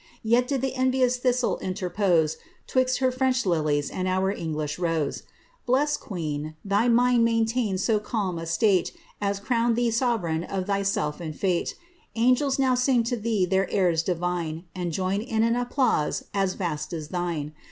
[0.23, 5.29] Yet did the enrious thistle interpose *Twixt her French lilies and our English rose I
[5.67, 11.19] Blest queen, thy mind maintained so calm a state As crowneii thee sovereign of thyself
[11.21, 11.75] and fate:
[12.15, 16.93] Angels now sing to thee their airs divine, And join in an applause as vast
[16.93, 17.53] as thine.